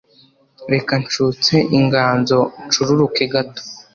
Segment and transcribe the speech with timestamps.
[0.73, 3.61] Reka ncutse inganzo ncururuke gato